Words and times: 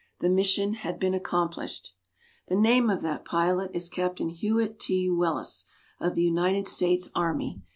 The 0.19 0.29
mission 0.29 0.73
had 0.73 0.97
been 0.99 1.13
accomplished. 1.13 1.93
The 2.47 2.55
name 2.55 2.89
of 2.89 3.03
that 3.03 3.23
pilot 3.23 3.69
is 3.75 3.87
Captain 3.87 4.29
Hewitt 4.29 4.79
T. 4.79 5.11
Wheless, 5.11 5.65
of 5.99 6.15
the 6.15 6.23
United 6.23 6.67
States 6.67 7.11
Army. 7.13 7.61